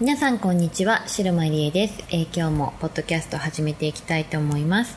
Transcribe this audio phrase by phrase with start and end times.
[0.00, 4.96] 皆さんこんにちは、白間理恵です、えー、今日もポッドキャスト始めていきたいと思います。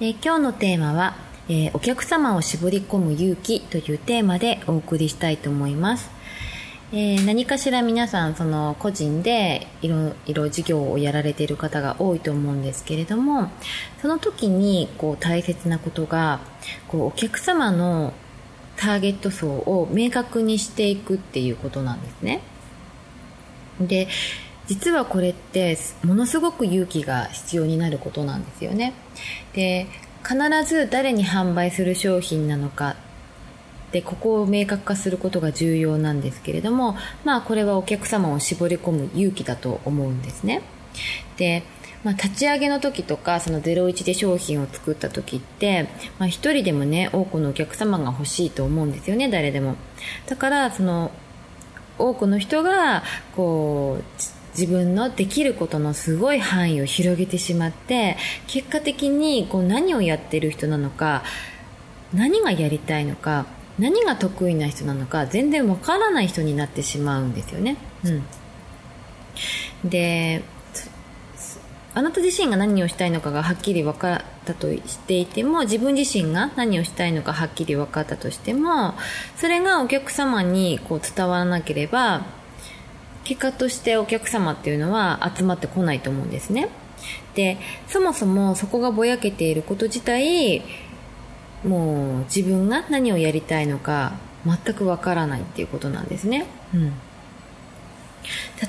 [0.00, 1.16] えー、今日のテーマは、
[1.50, 6.10] えー、お客様を絞り込む勇気というテーマでお送りしたいと思います。
[6.94, 13.50] えー、何かしら皆さんその個人でいろいろ事業をやられている方が多いと思うんですけれども
[14.00, 16.40] その時にこう大切なことが
[16.88, 18.14] こうお客様の
[18.78, 22.40] ターゲット層を明確にしていくっていうことなんですね。
[23.80, 24.08] で
[24.66, 28.92] 実はこれってものすごく勇気が必要になることなんですよね。
[29.54, 29.86] で
[30.22, 32.96] 必ず誰に販売する商品なのか
[33.92, 40.62] でここを明確化することが重要なんですけれどもまあこれはお客様を絞り込む勇気だと思うんですね。
[41.36, 41.62] で
[42.04, 49.74] まあ、立ち上げの時とかその01で商品を作った時って、まあ、一人でもね多くのお客様が欲しいと思うんですよね誰でも。
[50.28, 51.10] だからその
[51.98, 53.02] 多くの人が
[53.34, 54.04] こう
[54.58, 61.22] 自分のできることのすごい範囲を広げてしまって結果的にこう何をやってる人なのか
[62.12, 63.46] 何がやりたいのか
[63.78, 67.76] 何が得意な人なのか全然わからない人になってしまうんですよね。
[68.04, 70.42] うん、で
[71.98, 78.94] あなた自身が何をしたいのかがはっきり分かったとしていても自分自身が何をしたいのかはっきり分かったとしても
[79.34, 82.24] それがお客様にこう伝わらなければ
[83.24, 86.68] 結果としてお客様っていうのは集まってこないと思うんですね。
[87.34, 87.58] で
[87.88, 90.62] そもそもそこがぼやけていること自体
[91.64, 94.12] もう自分が何をやりたいのか
[94.46, 96.92] 全くわからないっていうことなんですね、うん、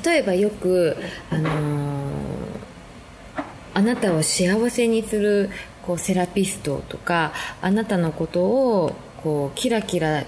[0.04, 0.98] 例えばよく、
[1.30, 1.99] あのー
[3.80, 5.50] あなたを幸せにする
[5.84, 7.32] こうセラピストとか
[7.62, 10.26] あなたのことをこうキラキラ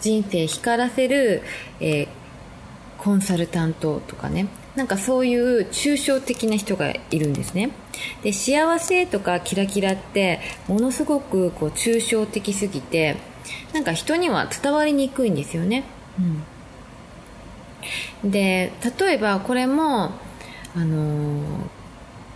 [0.00, 1.42] 人生光らせる、
[1.78, 2.08] えー、
[2.98, 4.48] コンサルタントとかね。
[4.74, 7.70] なんかそういう抽象的な人がいるんですね。
[8.22, 13.16] で幸せとかキラキラってものすごくこう抽象的すぎて
[13.72, 15.84] なんか人には伝わりにくいんですよね、
[18.22, 20.12] うん、で例えばこれも
[20.74, 21.79] あのー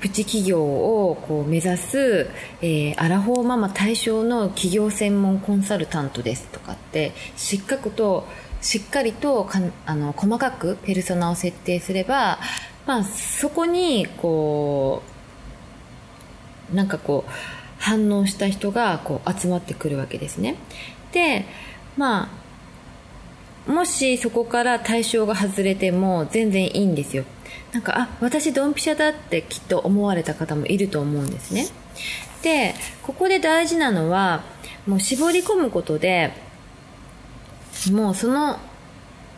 [0.05, 2.29] プチ企業をこう目指す、
[2.61, 8.27] えー、アラフォーママ対象の企業専門コンサルタントですとかってしっかりと
[8.61, 12.39] しっかりとかあの細かくペルソナを設定すれば、
[12.85, 15.03] まあ、そこにこ
[16.71, 17.31] うなんかこう
[17.79, 20.57] 反応した人がこう集まってくるわけですね。
[21.13, 21.47] で
[21.97, 22.29] まあ
[23.67, 27.25] もしそこから対象が外れても全然いいんですよ。
[27.73, 31.67] なんかあ私ドンピシャだってきっと思われた方もいると思うんですね。
[32.43, 34.45] でここで大事なのは
[34.87, 36.33] もう絞り込むことで
[37.91, 38.59] もうその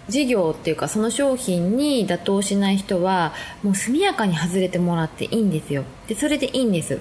[0.09, 3.33] 事業っていうかその商品に妥当しない人は
[3.63, 5.85] もう速やかに外れてもらっていいんですよ。
[6.09, 6.99] でそれでいいんです。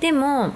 [0.00, 0.52] でも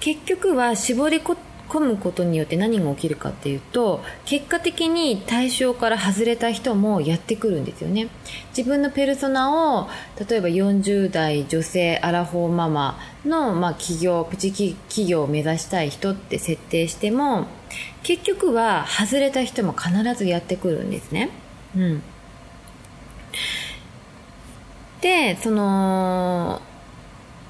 [0.00, 1.20] 結局は絞り
[1.68, 8.08] 込むことによって何が起きるかっていうと結果的に対象から外れた人もやってくるんですよね。
[8.56, 9.88] 自分のペルソナを
[10.28, 17.46] 例えば40代女性アラフォーママの、まあ、企業プチ企業を目指したい人って設定しても
[18.02, 21.30] 結局は外れた人も必ずやってくるんですね。
[21.76, 22.02] うん。
[25.00, 26.60] でその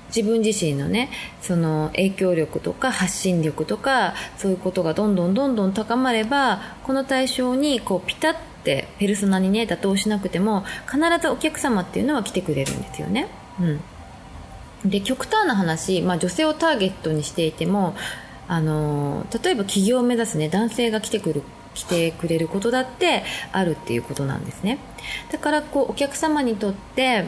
[0.09, 1.11] 自分自身のね
[1.41, 8.35] その影響力とか発信力とかそういうことがどんどんどんどん高まればこの対象にこうピタッ
[8.65, 13.29] てペルソナにね妥当しなくても必ずお客様っていうのは来てくれるんですよね。
[13.61, 17.95] うん、で極端な話、まあ、女性をターゲットにしていても
[18.47, 21.43] あの例えば起業を目指すね男性が来てくる
[21.75, 23.23] 来てくれることだって
[23.53, 24.79] あるっていうことなんですね
[25.31, 27.27] だからこうお客様にとって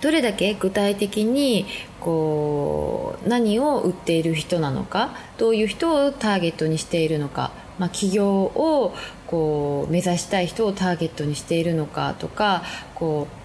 [0.00, 1.66] どれだけ具体的に
[2.00, 8.94] こう何を売っている人なのかどういう人をターゲットにしているのか、まあ、企業を
[9.26, 12.62] こう目指したい人をターゲットにしているのかとか
[12.94, 13.42] こう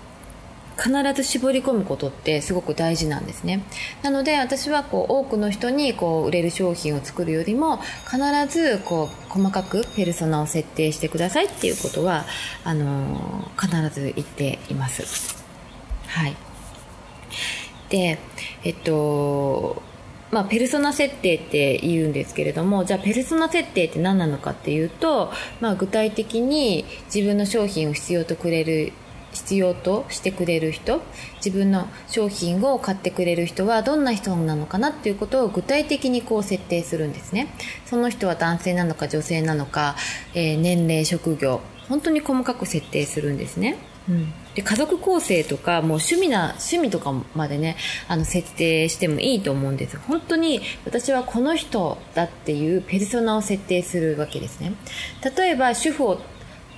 [0.77, 3.63] 必ず絞り込むことってすごく大事なんですね。
[4.03, 12.25] なので私はこう多くの人にこう売れる商品を作るよりも必ずこう細かくペルソナを設定してくださいっていうことは
[12.63, 15.37] あの必ず言っています。
[16.18, 16.36] はい。
[17.90, 18.19] で
[18.64, 19.81] えっと
[20.30, 25.31] まあ、ペルソナ設定って言うんですけれどもじゃあペルソナ設定って何なのかっていうと、
[25.62, 28.92] まあ、具体的に自分の商品を必要とくれる
[29.31, 31.02] 必要としてくれる人
[31.38, 37.54] 自分の商品を買ってくれる人はどんな人なのかなっていうことを具体的にこう設定するんですね。
[37.86, 39.96] その人は男性なのか女性なのか、
[40.34, 43.78] えー、年齢職業本当に細かく設定するんですね。
[44.10, 47.77] うん、で家族構成とかもう趣味な趣味とかまでね
[48.07, 49.98] あの設定してもいいと思うんです。
[49.98, 54.74] 本当に私はこの人だっていうペルソナを設定するわけですね。
[55.38, 56.19] 例えば主婦を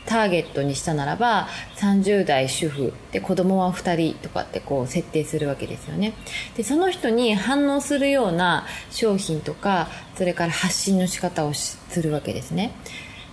[0.06, 1.48] ターゲットにしたならば
[1.78, 6.16] 30代主婦で子供は2人とかってこう設定するわけですよね。
[6.58, 12.74] でその人に反応するような商品とかそれから発信の仕方をするわけですね。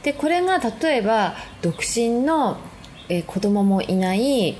[0.04, 2.58] でこれが例えば独身の
[3.08, 4.56] えー、子供もいない、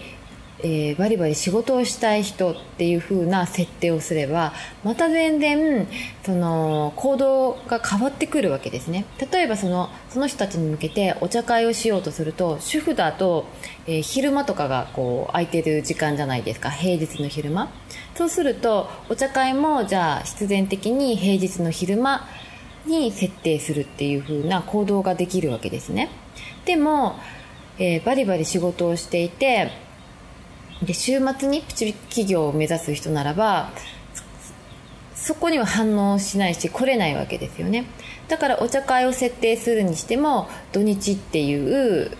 [0.61, 4.55] えー、バリバリ仕事をしたい人っていう風な設定をすれば
[4.85, 5.87] また全然
[6.25, 9.05] その行動が変わってくるわけですね。
[9.31, 13.45] 例えばそのその人たちに向けてお茶会をしようとすると主婦だと、
[13.87, 16.71] えー、昼間とかがこう空いてる時間じゃないですか。
[16.71, 17.71] 平日の昼間。
[18.15, 22.27] そうするとお茶会もじゃあ必然的に平日の昼間
[22.87, 26.09] に設定するっていう風な行動ができるわけですね。
[26.65, 27.17] でも
[27.79, 29.71] えー、バリバリ仕事をしていて
[30.83, 33.71] で週末にプチ企業を目指す人ならば
[35.15, 37.87] そこには反応しないし来れないわけですよね。
[38.29, 42.17] だからお茶会を設定するにしても土日っていう、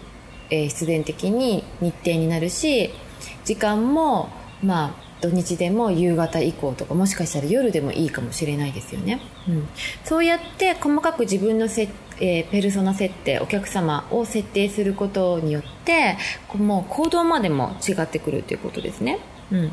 [0.51, 2.91] えー、必然的に日程になるし
[3.45, 4.29] 時間も
[4.63, 9.69] まあ土日でも夕方以降とかもしかしたら夜でもいいかもしれないですよね、うん、
[10.05, 11.69] そうやって細かく自分の、
[12.21, 16.17] えー、ペルソナ設定お客様を設定することによって
[16.55, 19.19] もう行動までも違ってくるということですね、
[19.51, 19.71] うん、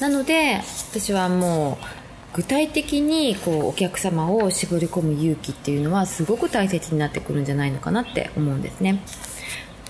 [0.00, 0.60] なので
[0.90, 1.84] 私はもう
[2.34, 9.02] 具体的にこうお客様を絞り込む勇気っていうのはすごく大切になってくるんじゃないのかなって思うんですね。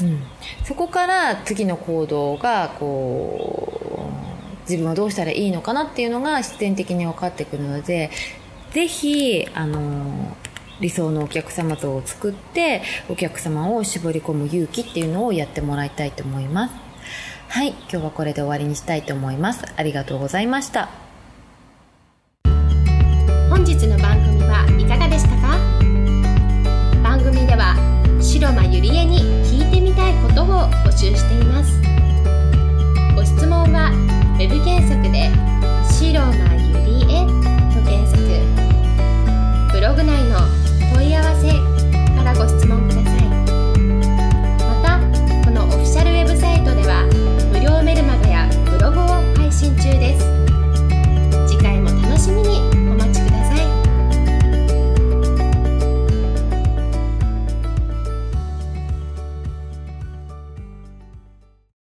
[0.00, 0.22] うん、
[0.64, 4.10] そこから次の行動がこ
[4.66, 8.10] う自分はどうしたらいいのかなっていうのが自然的に分かってくるので
[8.72, 10.36] ぜひあの
[10.82, 16.74] 理想のお客様像を作ってお客様を絞り込む勇気っていうのをやってもらいたいと思います。
[17.48, 19.64] はい今日はこれで終わりにしたいと思います。
[19.76, 20.90] ありがとうございました。
[23.48, 25.56] 本日の番組はいかがでしたか？
[27.00, 27.76] 番組では
[28.20, 30.46] 白間ゆりえに聞いてみたいことを
[30.84, 31.80] 募集しています。
[33.14, 33.92] ご質問は
[34.36, 35.30] web 検索で
[35.86, 36.51] 「白間